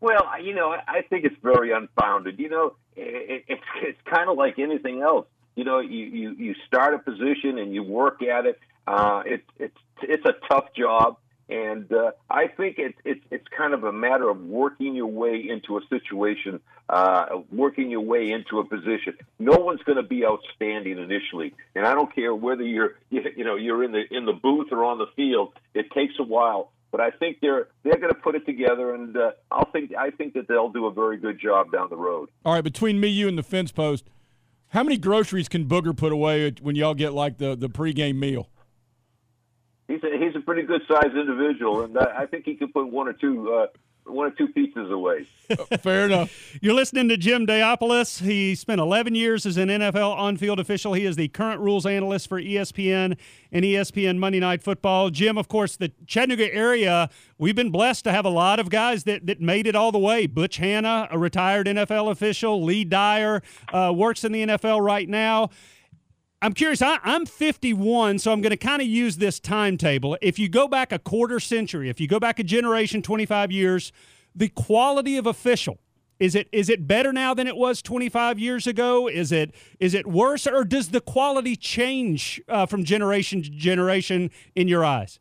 Well, 0.00 0.26
you 0.42 0.54
know, 0.54 0.76
I 0.86 1.02
think 1.08 1.24
it's 1.24 1.36
very 1.42 1.72
unfounded. 1.72 2.38
You 2.38 2.50
know, 2.50 2.76
it, 2.94 3.44
it's 3.48 3.62
it's 3.82 3.98
kind 4.04 4.28
of 4.28 4.36
like 4.36 4.58
anything 4.58 5.00
else. 5.00 5.26
You 5.54 5.64
know, 5.64 5.78
you, 5.78 6.04
you 6.04 6.30
you 6.32 6.54
start 6.66 6.92
a 6.92 6.98
position 6.98 7.58
and 7.58 7.72
you 7.72 7.82
work 7.82 8.22
at 8.22 8.44
it. 8.44 8.58
Uh, 8.86 9.22
it's 9.24 9.46
it's 9.58 9.78
it's 10.02 10.24
a 10.26 10.34
tough 10.50 10.66
job. 10.76 11.16
And 11.48 11.92
uh, 11.92 12.10
I 12.28 12.48
think 12.48 12.76
it's 12.78 12.98
it's 13.04 13.24
it's 13.30 13.46
kind 13.56 13.72
of 13.72 13.84
a 13.84 13.92
matter 13.92 14.28
of 14.28 14.40
working 14.40 14.96
your 14.96 15.06
way 15.06 15.46
into 15.48 15.78
a 15.78 15.80
situation, 15.88 16.60
uh, 16.88 17.26
working 17.52 17.88
your 17.88 18.00
way 18.00 18.32
into 18.32 18.58
a 18.58 18.64
position. 18.64 19.14
No 19.38 19.56
one's 19.56 19.82
going 19.82 19.96
to 19.96 20.02
be 20.02 20.26
outstanding 20.26 20.98
initially, 20.98 21.54
and 21.76 21.86
I 21.86 21.94
don't 21.94 22.12
care 22.12 22.34
whether 22.34 22.64
you're 22.64 22.96
you 23.10 23.44
know 23.44 23.54
you're 23.54 23.84
in 23.84 23.92
the 23.92 24.02
in 24.10 24.24
the 24.24 24.32
booth 24.32 24.72
or 24.72 24.82
on 24.82 24.98
the 24.98 25.06
field. 25.14 25.52
It 25.72 25.92
takes 25.92 26.14
a 26.18 26.24
while, 26.24 26.72
but 26.90 27.00
I 27.00 27.10
think 27.10 27.38
they're 27.40 27.68
they're 27.84 27.98
going 27.98 28.12
to 28.12 28.20
put 28.20 28.34
it 28.34 28.44
together, 28.44 28.92
and 28.92 29.16
uh, 29.16 29.30
I'll 29.52 29.70
think 29.70 29.94
I 29.96 30.10
think 30.10 30.34
that 30.34 30.48
they'll 30.48 30.70
do 30.70 30.86
a 30.86 30.92
very 30.92 31.16
good 31.16 31.38
job 31.40 31.70
down 31.70 31.90
the 31.90 31.96
road. 31.96 32.28
All 32.44 32.54
right, 32.54 32.64
between 32.64 32.98
me, 32.98 33.06
you, 33.06 33.28
and 33.28 33.38
the 33.38 33.44
fence 33.44 33.70
post, 33.70 34.04
how 34.70 34.82
many 34.82 34.96
groceries 34.96 35.48
can 35.48 35.66
Booger 35.66 35.96
put 35.96 36.10
away 36.10 36.50
when 36.60 36.74
y'all 36.74 36.94
get 36.94 37.12
like 37.12 37.38
the 37.38 37.54
the 37.54 37.68
pregame 37.68 38.16
meal? 38.16 38.48
He's 39.88 40.02
a, 40.02 40.18
he's 40.18 40.34
a 40.34 40.40
pretty 40.40 40.62
good 40.62 40.82
sized 40.88 41.16
individual, 41.16 41.82
and 41.82 41.96
I, 41.96 42.22
I 42.22 42.26
think 42.26 42.44
he 42.44 42.56
could 42.56 42.72
put 42.72 42.88
one 42.88 43.08
or 43.08 43.12
two 43.12 43.52
uh, 43.52 43.66
one 44.08 44.28
or 44.28 44.30
two 44.30 44.48
pizzas 44.48 44.90
away. 44.90 45.26
Fair 45.80 46.06
enough. 46.06 46.58
You're 46.60 46.74
listening 46.74 47.08
to 47.08 47.16
Jim 47.16 47.46
Daopoulos. 47.46 48.22
He 48.22 48.54
spent 48.54 48.80
11 48.80 49.14
years 49.14 49.46
as 49.46 49.56
an 49.56 49.68
NFL 49.68 50.16
on-field 50.16 50.60
official. 50.60 50.92
He 50.92 51.04
is 51.04 51.16
the 51.16 51.28
current 51.28 51.60
rules 51.60 51.86
analyst 51.86 52.28
for 52.28 52.40
ESPN 52.40 53.16
and 53.52 53.64
ESPN 53.64 54.18
Monday 54.18 54.40
Night 54.40 54.62
Football. 54.62 55.10
Jim, 55.10 55.38
of 55.38 55.48
course, 55.48 55.76
the 55.76 55.92
Chattanooga 56.06 56.52
area, 56.52 57.10
we've 57.38 57.56
been 57.56 57.70
blessed 57.70 58.04
to 58.04 58.12
have 58.12 58.24
a 58.24 58.30
lot 58.30 58.58
of 58.58 58.70
guys 58.70 59.04
that, 59.04 59.26
that 59.26 59.40
made 59.40 59.66
it 59.66 59.74
all 59.74 59.92
the 59.92 59.98
way. 59.98 60.26
Butch 60.26 60.56
Hanna, 60.56 61.08
a 61.10 61.18
retired 61.18 61.66
NFL 61.66 62.10
official. 62.10 62.62
Lee 62.62 62.84
Dyer 62.84 63.42
uh, 63.72 63.92
works 63.94 64.24
in 64.24 64.32
the 64.32 64.46
NFL 64.46 64.80
right 64.84 65.08
now. 65.08 65.50
I'm 66.42 66.52
curious. 66.52 66.82
I, 66.82 66.98
I'm 67.02 67.26
51, 67.26 68.18
so 68.18 68.32
I'm 68.32 68.40
going 68.40 68.50
to 68.50 68.56
kind 68.56 68.82
of 68.82 68.88
use 68.88 69.16
this 69.16 69.40
timetable. 69.40 70.18
If 70.20 70.38
you 70.38 70.48
go 70.48 70.68
back 70.68 70.92
a 70.92 70.98
quarter 70.98 71.40
century, 71.40 71.88
if 71.88 72.00
you 72.00 72.06
go 72.06 72.20
back 72.20 72.38
a 72.38 72.44
generation, 72.44 73.02
25 73.02 73.50
years, 73.50 73.92
the 74.34 74.48
quality 74.48 75.16
of 75.16 75.26
official 75.26 75.78
is 76.18 76.34
it 76.34 76.48
is 76.50 76.70
it 76.70 76.86
better 76.86 77.12
now 77.12 77.34
than 77.34 77.46
it 77.46 77.56
was 77.56 77.82
25 77.82 78.38
years 78.38 78.66
ago? 78.66 79.06
Is 79.06 79.32
it 79.32 79.54
is 79.78 79.92
it 79.94 80.06
worse, 80.06 80.46
or 80.46 80.64
does 80.64 80.88
the 80.88 81.00
quality 81.00 81.56
change 81.56 82.40
uh, 82.48 82.66
from 82.66 82.84
generation 82.84 83.42
to 83.42 83.50
generation 83.50 84.30
in 84.54 84.68
your 84.68 84.84
eyes? 84.84 85.18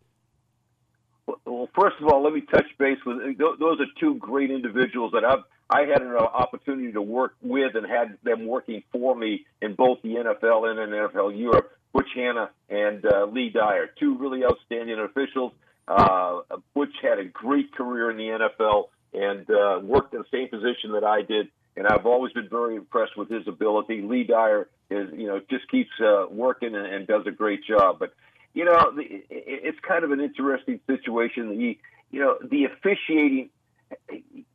Well, 1.27 1.69
first 1.77 1.97
of 1.99 2.07
all, 2.07 2.23
let 2.23 2.33
me 2.33 2.41
touch 2.41 2.67
base 2.79 2.99
with 3.05 3.17
those 3.37 3.79
are 3.79 3.85
two 3.99 4.15
great 4.15 4.51
individuals 4.51 5.11
that 5.13 5.25
I've 5.25 5.43
I 5.69 5.81
had 5.81 6.01
an 6.01 6.15
opportunity 6.15 6.91
to 6.91 7.01
work 7.01 7.35
with 7.41 7.75
and 7.75 7.85
had 7.87 8.17
them 8.23 8.45
working 8.45 8.83
for 8.91 9.15
me 9.15 9.45
in 9.61 9.73
both 9.73 10.01
the 10.03 10.09
NFL 10.09 10.69
and 10.69 10.79
in 10.79 10.89
NFL 10.89 11.37
Europe. 11.37 11.71
Butch 11.91 12.09
Hanna 12.13 12.49
and 12.69 13.05
uh, 13.05 13.25
Lee 13.25 13.49
Dyer, 13.49 13.89
two 13.99 14.17
really 14.17 14.43
outstanding 14.43 14.99
officials. 14.99 15.53
Uh, 15.87 16.41
Butch 16.73 16.93
had 17.01 17.19
a 17.19 17.25
great 17.25 17.73
career 17.73 18.11
in 18.11 18.17
the 18.17 18.49
NFL 18.63 18.89
and 19.13 19.49
uh, 19.49 19.79
worked 19.81 20.13
in 20.13 20.19
the 20.19 20.25
same 20.31 20.49
position 20.49 20.91
that 20.93 21.03
I 21.03 21.21
did, 21.21 21.47
and 21.77 21.87
I've 21.87 22.05
always 22.05 22.33
been 22.33 22.49
very 22.49 22.75
impressed 22.75 23.15
with 23.17 23.29
his 23.29 23.47
ability. 23.47 24.01
Lee 24.01 24.23
Dyer 24.23 24.67
is, 24.89 25.09
you 25.13 25.27
know, 25.27 25.39
just 25.49 25.69
keeps 25.69 25.91
uh, 26.01 26.25
working 26.29 26.75
and, 26.75 26.85
and 26.85 27.07
does 27.07 27.25
a 27.27 27.31
great 27.31 27.63
job. 27.63 27.97
But 27.99 28.13
you 28.53 28.65
know, 28.65 28.91
the, 28.95 29.03
it's 29.29 29.79
kind 29.87 30.03
of 30.03 30.11
an 30.11 30.19
interesting 30.19 30.79
situation. 30.87 31.49
The 31.49 31.77
you 32.11 32.19
know 32.19 32.37
the 32.41 32.65
officiating 32.65 33.49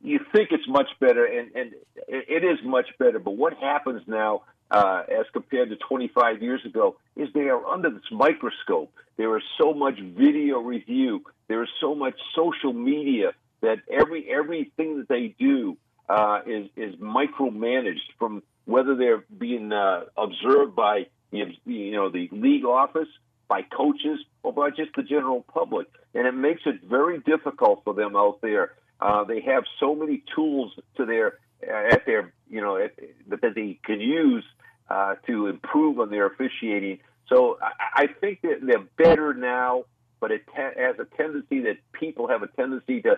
you 0.01 0.19
think 0.33 0.49
it's 0.51 0.67
much 0.67 0.89
better, 0.99 1.25
and, 1.25 1.55
and 1.55 1.71
it 2.07 2.43
is 2.43 2.59
much 2.63 2.87
better. 2.97 3.19
But 3.19 3.31
what 3.31 3.53
happens 3.53 4.01
now, 4.07 4.43
uh, 4.69 5.03
as 5.07 5.25
compared 5.33 5.69
to 5.69 5.75
25 5.75 6.41
years 6.41 6.61
ago, 6.65 6.97
is 7.15 7.29
they 7.33 7.49
are 7.49 7.65
under 7.65 7.89
this 7.89 8.03
microscope. 8.11 8.93
There 9.17 9.35
is 9.37 9.43
so 9.61 9.73
much 9.73 9.99
video 9.99 10.59
review. 10.59 11.23
There 11.47 11.63
is 11.63 11.69
so 11.79 11.95
much 11.95 12.15
social 12.35 12.73
media 12.73 13.33
that 13.61 13.77
every 13.91 14.29
everything 14.29 14.97
that 14.97 15.07
they 15.07 15.35
do 15.39 15.77
uh, 16.09 16.39
is 16.45 16.69
is 16.75 16.95
micromanaged 16.95 18.09
from 18.17 18.43
whether 18.65 18.95
they're 18.95 19.23
being 19.37 19.71
uh, 19.71 20.05
observed 20.17 20.75
by 20.75 21.07
you 21.31 21.91
know 21.91 22.09
the 22.09 22.27
league 22.31 22.65
office, 22.65 23.07
by 23.47 23.61
coaches, 23.61 24.19
or 24.43 24.51
by 24.51 24.69
just 24.69 24.95
the 24.95 25.03
general 25.03 25.45
public, 25.53 25.87
and 26.15 26.25
it 26.25 26.33
makes 26.33 26.61
it 26.65 26.81
very 26.83 27.19
difficult 27.19 27.83
for 27.83 27.93
them 27.93 28.15
out 28.15 28.41
there 28.41 28.73
uh, 29.01 29.23
they 29.23 29.41
have 29.41 29.63
so 29.79 29.95
many 29.95 30.23
tools 30.35 30.73
to 30.97 31.05
their 31.05 31.39
uh, 31.67 31.93
at 31.93 32.05
their 32.05 32.33
you 32.49 32.61
know 32.61 32.77
at, 32.77 32.93
that 33.27 33.55
they 33.55 33.79
can 33.83 33.99
use 33.99 34.43
uh, 34.89 35.15
to 35.27 35.47
improve 35.47 35.99
on 35.99 36.09
their 36.09 36.27
officiating. 36.27 36.99
So 37.27 37.57
I, 37.61 38.03
I 38.03 38.07
think 38.07 38.41
that 38.41 38.59
they're 38.61 38.85
better 38.97 39.33
now, 39.33 39.85
but 40.19 40.31
it 40.31 40.45
te- 40.47 40.81
has 40.81 40.97
a 40.99 41.05
tendency 41.17 41.61
that 41.61 41.77
people 41.93 42.27
have 42.27 42.43
a 42.43 42.47
tendency 42.47 43.01
to 43.01 43.17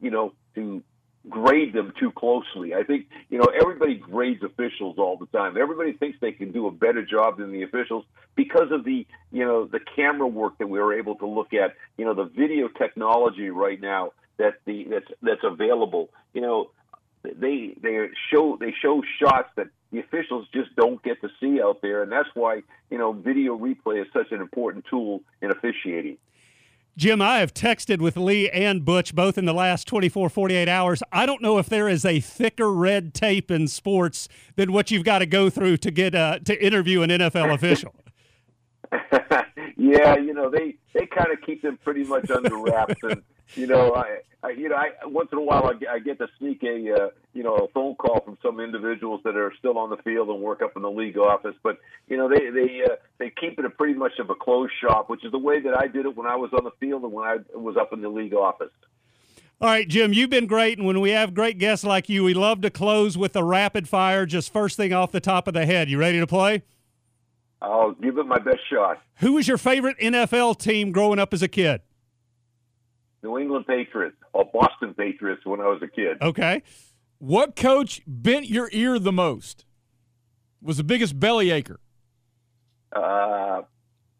you 0.00 0.10
know 0.10 0.32
to 0.54 0.82
grade 1.28 1.72
them 1.72 1.92
too 2.00 2.10
closely. 2.10 2.74
I 2.74 2.82
think 2.82 3.06
you 3.30 3.38
know 3.38 3.46
everybody 3.54 3.94
grades 3.94 4.42
officials 4.42 4.96
all 4.98 5.16
the 5.16 5.26
time. 5.26 5.56
Everybody 5.56 5.92
thinks 5.92 6.18
they 6.20 6.32
can 6.32 6.50
do 6.50 6.66
a 6.66 6.72
better 6.72 7.04
job 7.04 7.38
than 7.38 7.52
the 7.52 7.62
officials 7.62 8.04
because 8.34 8.72
of 8.72 8.84
the 8.84 9.06
you 9.30 9.44
know 9.44 9.66
the 9.66 9.80
camera 9.94 10.26
work 10.26 10.58
that 10.58 10.66
we 10.66 10.80
are 10.80 10.92
able 10.92 11.14
to 11.16 11.26
look 11.26 11.54
at. 11.54 11.74
You 11.96 12.06
know 12.06 12.14
the 12.14 12.24
video 12.24 12.66
technology 12.66 13.50
right 13.50 13.80
now 13.80 14.12
that 14.42 14.54
the 14.66 14.86
that's 14.90 15.06
that's 15.22 15.44
available. 15.44 16.10
You 16.34 16.40
know, 16.40 16.70
they 17.22 17.74
they 17.80 18.08
show 18.30 18.56
they 18.58 18.74
show 18.82 19.02
shots 19.20 19.48
that 19.56 19.68
the 19.92 20.00
officials 20.00 20.46
just 20.52 20.74
don't 20.76 21.02
get 21.02 21.20
to 21.20 21.28
see 21.40 21.62
out 21.62 21.80
there, 21.80 22.02
and 22.02 22.10
that's 22.10 22.28
why 22.34 22.62
you 22.90 22.98
know 22.98 23.12
video 23.12 23.56
replay 23.56 24.02
is 24.02 24.08
such 24.12 24.32
an 24.32 24.40
important 24.40 24.84
tool 24.90 25.22
in 25.40 25.50
officiating. 25.50 26.18
Jim, 26.94 27.22
I 27.22 27.38
have 27.38 27.54
texted 27.54 28.00
with 28.00 28.18
Lee 28.18 28.50
and 28.50 28.84
Butch 28.84 29.14
both 29.14 29.38
in 29.38 29.46
the 29.46 29.54
last 29.54 29.88
24, 29.88 30.28
48 30.28 30.68
hours. 30.68 31.02
I 31.10 31.24
don't 31.24 31.40
know 31.40 31.56
if 31.56 31.66
there 31.70 31.88
is 31.88 32.04
a 32.04 32.20
thicker 32.20 32.70
red 32.70 33.14
tape 33.14 33.50
in 33.50 33.66
sports 33.66 34.28
than 34.56 34.72
what 34.72 34.90
you've 34.90 35.04
got 35.04 35.20
to 35.20 35.26
go 35.26 35.48
through 35.48 35.78
to 35.78 35.90
get 35.90 36.14
uh, 36.14 36.40
to 36.40 36.64
interview 36.64 37.00
an 37.00 37.08
NFL 37.08 37.54
official. 37.54 37.94
yeah, 39.78 40.16
you 40.16 40.34
know 40.34 40.50
they 40.50 40.74
they 40.92 41.06
kind 41.06 41.32
of 41.32 41.40
keep 41.46 41.62
them 41.62 41.78
pretty 41.82 42.04
much 42.04 42.30
under 42.30 42.58
wraps, 42.58 42.96
and 43.02 43.22
you 43.54 43.66
know 43.66 43.94
I, 43.94 44.18
I 44.42 44.50
you 44.50 44.68
know 44.68 44.76
I 44.76 44.90
once 45.06 45.28
in 45.32 45.38
a 45.38 45.42
while 45.42 45.66
I, 45.66 45.94
I 45.94 45.98
get 45.98 46.18
to 46.18 46.28
sneak 46.38 46.62
a 46.62 46.94
uh, 46.94 47.08
you 47.32 47.42
know 47.42 47.56
a 47.56 47.68
phone 47.68 47.94
call 47.94 48.20
from 48.20 48.38
some 48.42 48.60
individuals 48.60 49.20
that 49.24 49.36
are 49.36 49.52
still 49.58 49.78
on 49.78 49.90
the 49.90 49.96
field 49.98 50.28
and 50.28 50.40
work 50.40 50.62
up 50.62 50.76
in 50.76 50.82
the 50.82 50.90
league 50.90 51.18
office, 51.18 51.54
but 51.62 51.78
you 52.08 52.16
know 52.16 52.28
they 52.28 52.50
they 52.50 52.82
uh, 52.84 52.96
they 53.18 53.30
keep 53.30 53.58
it 53.58 53.64
a 53.64 53.70
pretty 53.70 53.94
much 53.94 54.18
of 54.18 54.30
a 54.30 54.34
closed 54.34 54.72
shop, 54.80 55.08
which 55.08 55.24
is 55.24 55.32
the 55.32 55.38
way 55.38 55.60
that 55.60 55.76
I 55.78 55.86
did 55.86 56.06
it 56.06 56.16
when 56.16 56.26
I 56.26 56.36
was 56.36 56.50
on 56.52 56.64
the 56.64 56.72
field 56.80 57.02
and 57.04 57.12
when 57.12 57.26
I 57.26 57.38
was 57.54 57.76
up 57.76 57.92
in 57.92 58.00
the 58.00 58.08
league 58.08 58.34
office. 58.34 58.72
All 59.60 59.68
right, 59.68 59.86
Jim, 59.86 60.12
you've 60.12 60.30
been 60.30 60.46
great, 60.46 60.78
and 60.78 60.86
when 60.88 61.00
we 61.00 61.10
have 61.10 61.34
great 61.34 61.56
guests 61.58 61.84
like 61.84 62.08
you, 62.08 62.24
we 62.24 62.34
love 62.34 62.62
to 62.62 62.70
close 62.70 63.16
with 63.16 63.36
a 63.36 63.44
rapid 63.44 63.88
fire, 63.88 64.26
just 64.26 64.52
first 64.52 64.76
thing 64.76 64.92
off 64.92 65.12
the 65.12 65.20
top 65.20 65.46
of 65.46 65.54
the 65.54 65.64
head. 65.64 65.88
You 65.88 65.98
ready 65.98 66.18
to 66.18 66.26
play? 66.26 66.64
I'll 67.60 67.92
give 67.92 68.18
it 68.18 68.26
my 68.26 68.40
best 68.40 68.58
shot. 68.68 69.00
Who 69.18 69.34
was 69.34 69.46
your 69.46 69.58
favorite 69.58 69.96
NFL 70.00 70.58
team 70.58 70.90
growing 70.90 71.20
up 71.20 71.32
as 71.32 71.42
a 71.42 71.48
kid? 71.48 71.80
New 73.22 73.38
England 73.38 73.66
Patriots 73.66 74.16
or 74.32 74.44
Boston 74.52 74.94
Patriots 74.94 75.44
when 75.44 75.60
I 75.60 75.66
was 75.68 75.82
a 75.82 75.88
kid. 75.88 76.20
Okay. 76.20 76.62
What 77.18 77.54
coach 77.54 78.02
bent 78.06 78.48
your 78.48 78.68
ear 78.72 78.98
the 78.98 79.12
most? 79.12 79.64
Was 80.60 80.76
the 80.76 80.84
biggest 80.84 81.18
bellyacher? 81.18 81.76
Uh, 82.94 83.62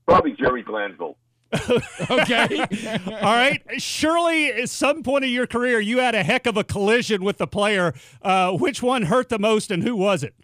probably 0.06 0.32
Jerry 0.32 0.62
Glanville. 0.62 1.16
okay. 2.10 2.58
All 3.06 3.34
right. 3.34 3.62
Surely, 3.78 4.52
at 4.52 4.70
some 4.70 5.02
point 5.02 5.24
in 5.24 5.30
your 5.30 5.46
career, 5.46 5.80
you 5.80 5.98
had 5.98 6.14
a 6.14 6.22
heck 6.22 6.46
of 6.46 6.56
a 6.56 6.64
collision 6.64 7.22
with 7.22 7.38
the 7.38 7.46
player. 7.46 7.92
Uh, 8.22 8.52
which 8.52 8.82
one 8.82 9.02
hurt 9.02 9.28
the 9.28 9.38
most, 9.38 9.70
and 9.70 9.82
who 9.82 9.94
was 9.94 10.22
it? 10.22 10.34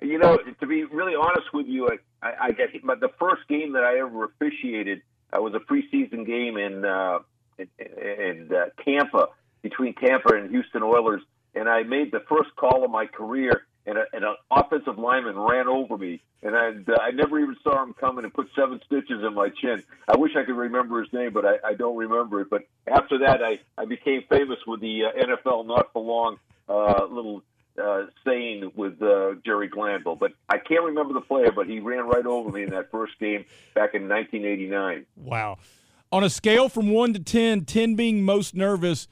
You 0.00 0.18
know, 0.18 0.36
to 0.60 0.66
be 0.66 0.84
really 0.84 1.14
honest 1.14 1.52
with 1.52 1.66
you, 1.66 1.88
I, 1.88 2.26
I, 2.26 2.34
I 2.40 2.50
get 2.50 2.70
but 2.84 3.00
the 3.00 3.10
first 3.20 3.46
game 3.48 3.72
that 3.72 3.84
I 3.84 3.98
ever 3.98 4.24
officiated 4.24 5.00
uh, 5.32 5.40
was 5.40 5.54
a 5.54 5.60
preseason 5.60 6.26
game 6.26 6.56
in 6.56 6.84
uh, 6.84 7.18
in, 7.58 7.68
in 7.78 8.50
uh, 8.54 8.66
Tampa 8.84 9.28
between 9.62 9.94
Tampa 9.94 10.34
and 10.34 10.50
Houston 10.50 10.82
Oilers, 10.82 11.22
and 11.54 11.68
I 11.68 11.82
made 11.82 12.12
the 12.12 12.20
first 12.28 12.54
call 12.56 12.84
of 12.84 12.90
my 12.90 13.06
career, 13.06 13.64
and, 13.86 13.96
a, 13.96 14.04
and 14.12 14.24
an 14.24 14.34
offensive 14.50 14.98
lineman 14.98 15.38
ran 15.38 15.68
over 15.68 15.96
me, 15.96 16.20
and 16.42 16.56
I, 16.56 16.68
uh, 16.68 16.96
I 17.00 17.12
never 17.12 17.38
even 17.38 17.56
saw 17.62 17.82
him 17.82 17.94
coming 17.94 18.24
and 18.24 18.34
put 18.34 18.48
seven 18.56 18.80
stitches 18.86 19.22
in 19.22 19.34
my 19.34 19.50
chin. 19.50 19.82
I 20.08 20.16
wish 20.16 20.32
I 20.36 20.44
could 20.44 20.56
remember 20.56 21.00
his 21.02 21.12
name, 21.12 21.32
but 21.32 21.44
I, 21.44 21.58
I 21.64 21.74
don't 21.74 21.96
remember 21.96 22.40
it. 22.40 22.50
But 22.50 22.66
after 22.86 23.18
that, 23.18 23.42
I, 23.42 23.60
I 23.78 23.84
became 23.84 24.24
famous 24.28 24.58
with 24.66 24.80
the 24.80 25.04
uh, 25.04 25.26
NFL 25.26 25.66
not 25.66 25.92
for 25.92 26.02
long 26.02 26.38
uh, 26.68 27.06
little 27.08 27.42
uh, 27.80 28.06
saying 28.24 28.72
with 28.74 29.00
uh, 29.02 29.34
Jerry 29.44 29.68
Glanville, 29.68 30.16
but 30.16 30.32
I 30.48 30.58
can't 30.58 30.84
remember 30.84 31.14
the 31.14 31.20
player, 31.20 31.52
but 31.52 31.66
he 31.66 31.80
ran 31.80 32.06
right 32.06 32.26
over 32.26 32.50
me 32.50 32.64
in 32.64 32.70
that 32.70 32.90
first 32.90 33.18
game 33.18 33.44
back 33.74 33.94
in 33.94 34.08
1989. 34.08 35.06
Wow. 35.16 35.58
On 36.10 36.22
a 36.22 36.30
scale 36.30 36.68
from 36.68 36.90
1 36.90 37.14
to 37.14 37.20
10, 37.20 37.64
10 37.64 37.94
being 37.94 38.22
most 38.22 38.54
nervous, 38.54 39.08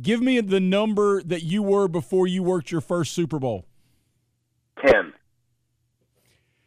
give 0.00 0.22
me 0.22 0.40
the 0.40 0.60
number 0.60 1.22
that 1.22 1.42
you 1.42 1.62
were 1.62 1.88
before 1.88 2.26
you 2.26 2.42
worked 2.42 2.70
your 2.70 2.80
first 2.80 3.12
Super 3.12 3.38
Bowl. 3.38 3.66
10. 4.84 5.12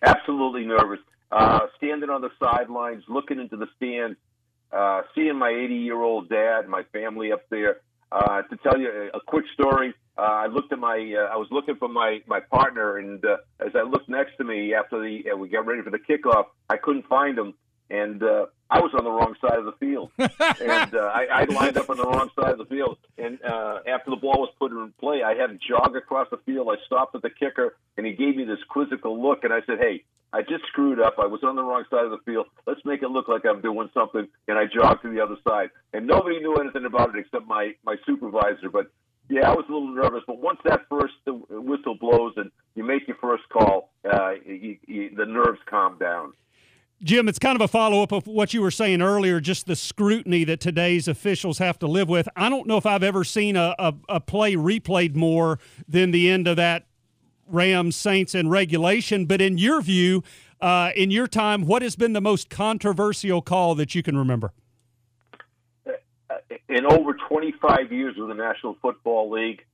Absolutely 0.04 0.66
nervous. 0.66 1.00
Uh, 1.32 1.62
standing 1.78 2.10
on 2.10 2.22
the 2.22 2.30
sidelines, 2.40 3.04
looking 3.08 3.40
into 3.40 3.56
the 3.56 3.68
stands, 3.78 4.18
uh, 4.72 5.02
seeing 5.16 5.38
my 5.38 5.50
80 5.50 5.76
year 5.76 6.02
old 6.02 6.30
dad, 6.30 6.68
my 6.68 6.84
family 6.92 7.32
up 7.32 7.44
there. 7.50 7.78
Uh, 8.12 8.42
to 8.42 8.58
tell 8.58 8.78
you 8.78 9.10
a, 9.14 9.18
a 9.18 9.22
quick 9.26 9.46
story, 9.54 9.94
uh, 10.18 10.22
I 10.22 10.48
looked 10.48 10.72
at 10.74 10.80
my, 10.80 10.98
uh, 10.98 11.34
I 11.34 11.38
was 11.38 11.48
looking 11.52 11.76
for 11.76 11.88
my, 11.88 12.22
my 12.28 12.40
partner, 12.40 12.98
and 12.98 13.24
uh, 13.26 13.38
as 13.60 13.72
I 13.76 13.84
looked 13.84 14.10
next 14.10 14.38
to 14.38 14.44
me 14.44 14.74
after 14.74 15.00
the, 15.02 15.32
uh, 15.32 15.38
we 15.38 15.50
got 15.50 15.66
ready 15.66 15.82
for 15.82 15.90
the 15.90 16.00
kickoff, 16.00 16.46
I 16.70 16.78
couldn't 16.78 17.08
find 17.08 17.38
him. 17.38 17.54
and 17.90 18.22
uh, 18.24 18.46
I 18.70 18.80
was 18.80 18.92
on 18.98 19.04
the 19.04 19.12
wrong 19.12 19.36
side 19.42 19.60
of 19.60 19.66
the 19.66 19.74
field, 19.74 20.12
and 20.18 20.96
uh, 20.96 21.12
I, 21.14 21.26
I 21.32 21.44
lined 21.46 21.78
up 21.78 21.90
on 21.90 21.98
the 21.98 22.06
wrong 22.06 22.30
side 22.40 22.52
of 22.52 22.58
the 22.58 22.66
field. 22.66 22.98
And 23.18 23.38
uh, 23.44 23.80
after 23.86 24.12
the 24.12 24.16
ball 24.16 24.40
was 24.40 24.50
put 24.60 24.72
in 24.72 24.94
play, 24.98 25.24
I 25.24 25.36
had 25.36 25.48
to 25.48 25.60
jog 25.68 25.96
across 25.98 26.28
the 26.32 26.38
field. 26.46 26.70
I 26.72 26.78
stopped 26.86 27.14
at 27.16 27.22
the 27.22 27.30
kicker, 27.30 27.76
and 27.98 28.06
he 28.06 28.14
gave 28.14 28.38
me 28.38 28.46
this 28.46 28.60
quizzical 28.70 29.22
look, 29.22 29.44
and 29.44 29.52
I 29.52 29.60
said, 29.66 29.78
"Hey, 29.80 30.06
I 30.32 30.42
just 30.42 30.66
screwed 30.68 31.02
up. 31.02 31.16
I 31.20 31.26
was 31.28 31.44
on 31.44 31.58
the 31.58 31.64
wrong 31.64 31.84
side 31.90 32.06
of 32.06 32.12
the 32.12 32.24
field. 32.26 32.46
Let's 32.66 32.80
make 32.86 33.04
it 33.04 33.10
look 33.10 33.28
like 33.28 33.46
I'm 33.46 33.60
doing 33.62 33.90
something." 33.94 34.26
And 34.48 34.58
I 34.58 34.66
jogged 34.74 35.02
to 35.04 35.10
the 35.12 35.20
other 35.20 35.36
side, 35.46 35.70
and 35.94 36.08
nobody 36.08 36.40
knew 36.40 36.56
anything 36.56 36.86
about 36.86 37.14
it 37.14 37.20
except 37.20 37.46
my 37.48 37.74
my 37.86 37.98
supervisor. 38.06 38.70
But 38.72 38.88
yeah, 39.32 39.50
I 39.50 39.54
was 39.54 39.64
a 39.70 39.72
little 39.72 39.88
nervous, 39.88 40.24
but 40.28 40.40
once 40.40 40.60
that 40.66 40.82
first 40.90 41.14
whistle 41.26 41.96
blows 41.96 42.34
and 42.36 42.52
you 42.76 42.84
make 42.84 43.08
your 43.08 43.16
first 43.22 43.44
call, 43.48 43.94
uh, 44.12 44.32
you, 44.46 44.78
you, 44.86 45.16
the 45.16 45.26
nerves 45.26 45.60
calm 45.70 45.98
down. 45.98 46.34
Jim, 47.02 47.30
it's 47.30 47.40
kind 47.40 47.56
of 47.56 47.62
a 47.62 47.68
follow 47.68 48.04
up 48.04 48.12
of 48.12 48.28
what 48.28 48.54
you 48.54 48.62
were 48.62 48.70
saying 48.70 49.02
earlier, 49.02 49.40
just 49.40 49.68
the 49.68 49.76
scrutiny 49.76 50.44
that 50.44 50.60
today's 50.60 51.08
officials 51.08 51.60
have 51.60 51.80
to 51.80 51.88
live 51.88 52.10
with. 52.10 52.28
I 52.36 52.50
don't 52.50 52.68
know 52.68 52.76
if 52.76 52.86
I've 52.86 53.04
ever 53.04 53.24
seen 53.24 53.56
a, 53.56 53.74
a, 53.80 53.94
a 54.10 54.20
play 54.20 54.56
replayed 54.56 55.16
more 55.16 55.60
than 55.88 56.12
the 56.12 56.30
end 56.30 56.48
of 56.48 56.58
that 56.58 56.86
Rams 57.48 57.96
Saints 57.96 58.36
in 58.36 58.50
regulation. 58.50 59.26
But 59.26 59.40
in 59.40 59.58
your 59.58 59.82
view, 59.82 60.24
uh, 60.60 60.92
in 60.94 61.10
your 61.10 61.28
time, 61.28 61.66
what 61.66 61.82
has 61.82 61.96
been 61.96 62.12
the 62.12 62.22
most 62.22 62.50
controversial 62.50 63.42
call 63.42 63.76
that 63.76 63.96
you 63.96 64.04
can 64.04 64.18
remember? 64.18 64.52
In 66.72 66.86
over 66.86 67.14
25 67.14 67.92
years 67.92 68.16
of 68.18 68.28
the 68.28 68.34
National 68.34 68.78
Football 68.82 69.30
League, 69.30 69.66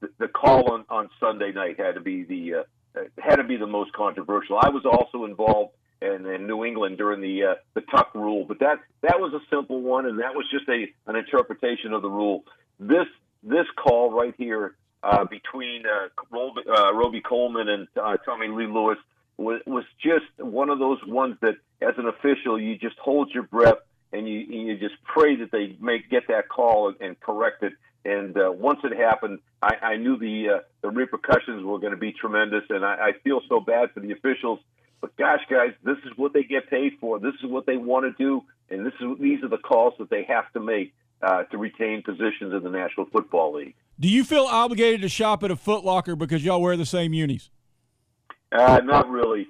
the, 0.00 0.10
the 0.18 0.28
call 0.28 0.72
on, 0.72 0.84
on 0.90 1.08
Sunday 1.18 1.52
night 1.52 1.78
had 1.78 1.94
to 1.94 2.00
be 2.00 2.24
the 2.24 2.54
uh, 2.54 3.00
had 3.18 3.36
to 3.36 3.44
be 3.44 3.56
the 3.56 3.66
most 3.66 3.92
controversial. 3.92 4.58
I 4.58 4.68
was 4.68 4.84
also 4.84 5.24
involved 5.24 5.72
and 6.02 6.26
in 6.26 6.46
New 6.46 6.64
England 6.64 6.98
during 6.98 7.20
the 7.20 7.44
uh, 7.44 7.54
the 7.74 7.80
Tuck 7.80 8.14
rule. 8.14 8.44
But 8.46 8.58
that 8.60 8.80
that 9.02 9.20
was 9.20 9.32
a 9.32 9.40
simple 9.54 9.80
one, 9.80 10.06
and 10.06 10.20
that 10.20 10.34
was 10.34 10.46
just 10.50 10.68
a 10.68 10.86
an 11.06 11.16
interpretation 11.16 11.92
of 11.92 12.02
the 12.02 12.10
rule. 12.10 12.44
This 12.78 13.06
this 13.42 13.66
call 13.76 14.12
right 14.12 14.34
here 14.36 14.74
uh, 15.02 15.24
between 15.24 15.84
uh, 15.86 16.08
Robey, 16.30 16.62
uh, 16.68 16.94
Robey-Coleman 16.94 17.68
and 17.68 17.88
uh, 17.96 18.16
Tommy 18.18 18.48
Lee 18.48 18.66
Lewis 18.66 18.98
was, 19.36 19.60
was 19.66 19.84
just 20.02 20.24
one 20.38 20.70
of 20.70 20.78
those 20.78 20.98
ones 21.06 21.36
that, 21.42 21.56
as 21.82 21.94
an 21.98 22.06
official, 22.06 22.58
you 22.58 22.78
just 22.78 22.96
hold 22.98 23.30
your 23.34 23.42
breath 23.42 23.78
and 24.14 24.28
you 24.28 24.38
you 24.38 24.78
just 24.78 24.94
pray 25.04 25.36
that 25.36 25.50
they 25.50 25.76
make 25.80 26.08
get 26.08 26.28
that 26.28 26.48
call 26.48 26.88
and, 26.88 26.96
and 27.00 27.20
correct 27.20 27.62
it. 27.62 27.72
And 28.06 28.36
uh, 28.36 28.52
once 28.52 28.80
it 28.84 28.94
happened, 28.96 29.40
I, 29.62 29.74
I 29.82 29.96
knew 29.96 30.18
the 30.18 30.56
uh, 30.56 30.58
the 30.82 30.90
repercussions 30.90 31.64
were 31.64 31.78
going 31.78 31.92
to 31.92 31.98
be 31.98 32.12
tremendous, 32.12 32.64
and 32.70 32.84
I, 32.84 32.94
I 32.94 33.12
feel 33.22 33.40
so 33.48 33.60
bad 33.60 33.90
for 33.92 34.00
the 34.00 34.12
officials 34.12 34.60
but 35.04 35.14
gosh, 35.18 35.40
guys, 35.50 35.74
this 35.84 35.98
is 36.06 36.12
what 36.16 36.32
they 36.32 36.44
get 36.44 36.70
paid 36.70 36.92
for. 36.98 37.18
This 37.18 37.34
is 37.42 37.50
what 37.50 37.66
they 37.66 37.76
want 37.76 38.06
to 38.06 38.12
do, 38.16 38.42
and 38.70 38.86
this 38.86 38.94
is 39.02 39.18
these 39.20 39.42
are 39.42 39.48
the 39.48 39.58
calls 39.58 39.92
that 39.98 40.08
they 40.08 40.22
have 40.22 40.50
to 40.54 40.60
make 40.60 40.94
uh, 41.20 41.42
to 41.42 41.58
retain 41.58 42.02
positions 42.02 42.54
in 42.54 42.62
the 42.62 42.70
National 42.70 43.04
Football 43.12 43.56
League. 43.56 43.74
Do 44.00 44.08
you 44.08 44.24
feel 44.24 44.44
obligated 44.44 45.02
to 45.02 45.10
shop 45.10 45.44
at 45.44 45.50
a 45.50 45.56
Foot 45.56 45.84
Locker 45.84 46.16
because 46.16 46.42
y'all 46.42 46.62
wear 46.62 46.78
the 46.78 46.86
same 46.86 47.12
unis? 47.12 47.50
Uh, 48.50 48.80
not 48.82 49.10
really. 49.10 49.48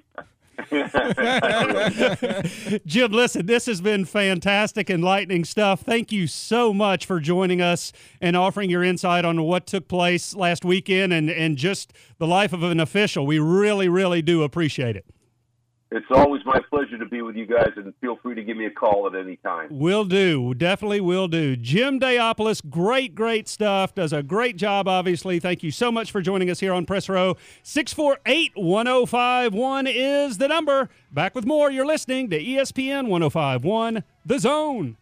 Jim, 2.85 3.11
listen, 3.11 3.45
this 3.45 3.65
has 3.65 3.81
been 3.81 4.05
fantastic, 4.05 4.89
enlightening 4.89 5.45
stuff. 5.45 5.81
Thank 5.81 6.11
you 6.11 6.27
so 6.27 6.73
much 6.73 7.05
for 7.05 7.19
joining 7.19 7.61
us 7.61 7.91
and 8.21 8.35
offering 8.35 8.69
your 8.69 8.83
insight 8.83 9.25
on 9.25 9.41
what 9.43 9.67
took 9.67 9.87
place 9.87 10.35
last 10.35 10.65
weekend 10.65 11.13
and, 11.13 11.29
and 11.29 11.57
just 11.57 11.93
the 12.17 12.27
life 12.27 12.53
of 12.53 12.63
an 12.63 12.79
official. 12.79 13.25
We 13.25 13.39
really, 13.39 13.89
really 13.89 14.21
do 14.21 14.43
appreciate 14.43 14.95
it. 14.95 15.05
It's 15.95 16.11
always 16.11 16.43
my 16.45 16.59
pleasure 16.69 16.97
to 16.97 17.05
be 17.05 17.21
with 17.21 17.37
you 17.37 17.45
guys, 17.45 17.71
and 17.77 17.93
feel 18.01 18.17
free 18.17 18.35
to 18.35 18.43
give 18.43 18.57
me 18.57 18.65
a 18.65 18.69
call 18.69 19.07
at 19.07 19.15
any 19.15 19.37
time. 19.37 19.69
Will 19.71 20.03
do. 20.03 20.53
Definitely 20.53 20.99
will 20.99 21.29
do. 21.29 21.55
Jim 21.55 22.01
Daopoulos, 22.01 22.69
great, 22.69 23.15
great 23.15 23.47
stuff. 23.47 23.95
Does 23.95 24.11
a 24.11 24.21
great 24.21 24.57
job, 24.57 24.89
obviously. 24.89 25.39
Thank 25.39 25.63
you 25.63 25.71
so 25.71 25.93
much 25.93 26.11
for 26.11 26.21
joining 26.21 26.49
us 26.49 26.59
here 26.59 26.73
on 26.73 26.85
Press 26.85 27.07
Row. 27.07 27.37
648 27.63 28.51
1051 28.55 29.87
is 29.87 30.37
the 30.37 30.49
number. 30.49 30.89
Back 31.13 31.33
with 31.33 31.45
more. 31.45 31.71
You're 31.71 31.85
listening 31.85 32.29
to 32.29 32.43
ESPN 32.43 33.07
1051, 33.07 34.03
The 34.25 34.39
Zone. 34.39 34.97